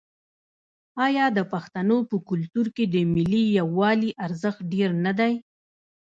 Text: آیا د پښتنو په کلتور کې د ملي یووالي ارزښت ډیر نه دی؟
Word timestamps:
آیا 1.05 1.25
د 1.37 1.39
پښتنو 1.53 1.97
په 2.09 2.15
کلتور 2.29 2.67
کې 2.75 2.85
د 2.93 2.95
ملي 3.13 3.43
یووالي 3.59 4.11
ارزښت 4.25 4.61
ډیر 4.73 4.89
نه 5.05 5.11
دی؟ 5.19 5.33